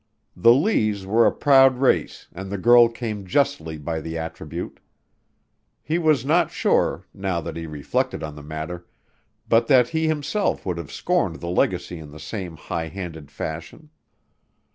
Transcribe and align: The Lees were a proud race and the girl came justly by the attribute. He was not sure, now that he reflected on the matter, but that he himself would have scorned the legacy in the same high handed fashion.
The 0.35 0.51
Lees 0.51 1.05
were 1.05 1.27
a 1.27 1.31
proud 1.31 1.77
race 1.77 2.27
and 2.31 2.49
the 2.51 2.57
girl 2.57 2.89
came 2.89 3.23
justly 3.23 3.77
by 3.77 4.01
the 4.01 4.17
attribute. 4.17 4.79
He 5.83 5.99
was 5.99 6.25
not 6.25 6.49
sure, 6.49 7.05
now 7.13 7.39
that 7.41 7.55
he 7.55 7.67
reflected 7.67 8.23
on 8.23 8.33
the 8.35 8.41
matter, 8.41 8.87
but 9.47 9.67
that 9.67 9.89
he 9.89 10.07
himself 10.07 10.65
would 10.65 10.79
have 10.79 10.91
scorned 10.91 11.35
the 11.39 11.49
legacy 11.49 11.99
in 11.99 12.09
the 12.09 12.19
same 12.19 12.55
high 12.57 12.87
handed 12.87 13.29
fashion. 13.29 13.91